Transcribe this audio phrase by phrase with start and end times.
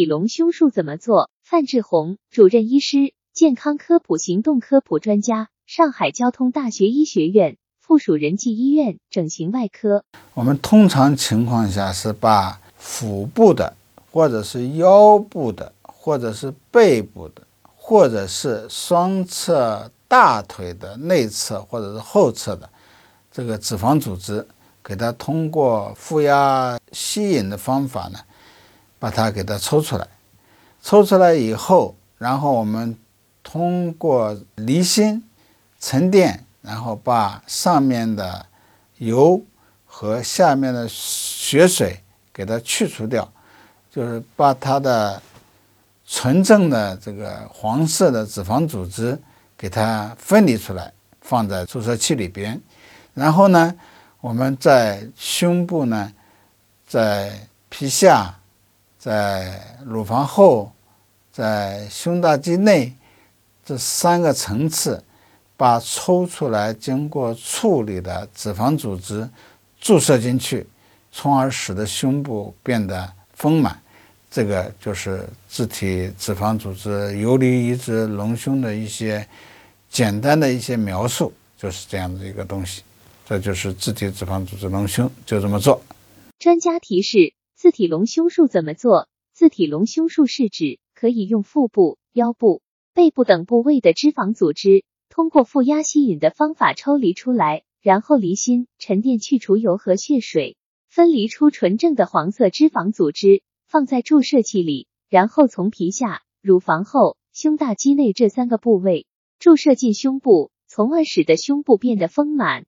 [0.00, 1.28] 体隆胸术怎么做？
[1.42, 10.02] 范志红，主任医师，健康科普行动科普专家，上海交通大学医学院附属仁济医院整形外科。
[10.32, 13.76] 我们通常情况下是把腹部的，
[14.10, 22.66] 或者是腰部的，或者是背部的，或者是双侧大腿的内侧或者是后侧的
[23.30, 24.48] 这个脂肪组织，
[24.82, 28.18] 给它通过负压吸引的方法呢。
[29.00, 30.06] 把它给它抽出来，
[30.82, 32.94] 抽出来以后，然后我们
[33.42, 35.24] 通过离心
[35.80, 38.44] 沉淀，然后把上面的
[38.98, 39.42] 油
[39.86, 41.98] 和下面的血水
[42.30, 43.26] 给它去除掉，
[43.90, 45.20] 就是把它的
[46.06, 49.18] 纯正的这个黄色的脂肪组织
[49.56, 50.92] 给它分离出来，
[51.22, 52.60] 放在注射器里边。
[53.14, 53.74] 然后呢，
[54.20, 56.12] 我们在胸部呢，
[56.86, 58.36] 在皮下。
[59.00, 60.70] 在乳房后，
[61.32, 62.92] 在胸大肌内
[63.64, 65.02] 这三个层次，
[65.56, 69.26] 把抽出来经过处理的脂肪组织
[69.80, 70.66] 注射进去，
[71.10, 73.80] 从而使得胸部变得丰满。
[74.30, 79.26] 这个就是自体脂肪组织游离移植隆胸的一些
[79.88, 82.82] 简单的一些描述，就是这样的一个东西。
[83.26, 85.80] 这就是自体脂肪组织隆胸，就这么做。
[86.38, 87.39] 专家提示。
[87.60, 89.06] 自体隆胸术怎么做？
[89.34, 92.62] 自体隆胸术是指可以用腹部、腰部、
[92.94, 100.56] 背部等部位的脂肪组织，通过负压吸引的方法抽离出来，然后离心沉淀去除油和血水，
[100.88, 109.06] 分离出纯正的黄色脂肪组织，放在注射器里，然后从皮下、乳房后、胸大肌内这三个部位
[109.38, 112.64] 注射进胸部，从而使得胸部变得丰满。